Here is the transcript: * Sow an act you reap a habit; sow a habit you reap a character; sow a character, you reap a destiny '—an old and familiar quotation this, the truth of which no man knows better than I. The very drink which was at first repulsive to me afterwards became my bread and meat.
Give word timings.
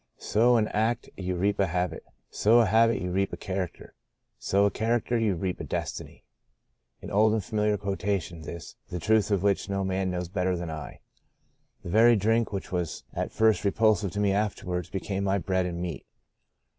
* 0.09 0.17
Sow 0.31 0.57
an 0.57 0.67
act 0.69 1.11
you 1.15 1.35
reap 1.35 1.59
a 1.59 1.67
habit; 1.67 2.03
sow 2.31 2.61
a 2.61 2.65
habit 2.65 2.99
you 2.99 3.11
reap 3.11 3.31
a 3.33 3.37
character; 3.37 3.93
sow 4.39 4.65
a 4.65 4.71
character, 4.71 5.15
you 5.15 5.35
reap 5.35 5.59
a 5.59 5.63
destiny 5.63 6.23
'—an 7.03 7.11
old 7.11 7.33
and 7.33 7.43
familiar 7.43 7.77
quotation 7.77 8.41
this, 8.41 8.75
the 8.89 8.97
truth 8.97 9.29
of 9.29 9.43
which 9.43 9.69
no 9.69 9.83
man 9.83 10.09
knows 10.09 10.27
better 10.27 10.57
than 10.57 10.71
I. 10.71 11.01
The 11.83 11.91
very 11.91 12.15
drink 12.15 12.51
which 12.51 12.71
was 12.71 13.03
at 13.13 13.31
first 13.31 13.63
repulsive 13.63 14.09
to 14.13 14.19
me 14.19 14.31
afterwards 14.31 14.89
became 14.89 15.23
my 15.23 15.37
bread 15.37 15.67
and 15.67 15.79
meat. 15.79 16.07